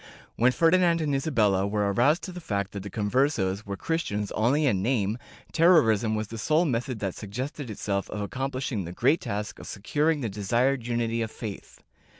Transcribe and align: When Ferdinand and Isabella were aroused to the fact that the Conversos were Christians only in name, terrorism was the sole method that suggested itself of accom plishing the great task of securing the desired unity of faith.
When 0.35 0.51
Ferdinand 0.51 0.99
and 0.99 1.13
Isabella 1.13 1.67
were 1.67 1.93
aroused 1.93 2.23
to 2.23 2.31
the 2.31 2.41
fact 2.41 2.71
that 2.71 2.81
the 2.81 2.89
Conversos 2.89 3.67
were 3.67 3.77
Christians 3.77 4.31
only 4.31 4.65
in 4.65 4.81
name, 4.81 5.19
terrorism 5.51 6.15
was 6.15 6.29
the 6.29 6.39
sole 6.39 6.65
method 6.65 6.97
that 7.01 7.13
suggested 7.13 7.69
itself 7.69 8.09
of 8.09 8.27
accom 8.27 8.49
plishing 8.49 8.83
the 8.85 8.93
great 8.93 9.21
task 9.21 9.59
of 9.59 9.67
securing 9.67 10.21
the 10.21 10.27
desired 10.27 10.87
unity 10.87 11.21
of 11.21 11.29
faith. 11.29 11.83